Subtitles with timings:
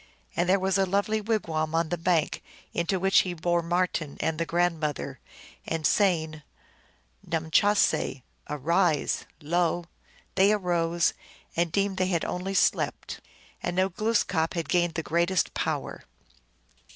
[0.35, 2.41] And there was a lonely wigwani on the bank,
[2.73, 5.19] into which he bore Marten and the grandmother,
[5.67, 6.41] and saying,"
[7.29, 8.23] Numchahse!
[8.49, 9.85] arise!" lo,
[10.33, 11.13] they arose,
[11.55, 13.19] and deemed they had only slept.
[13.61, 16.03] And now Glooskap had gained the greatest power.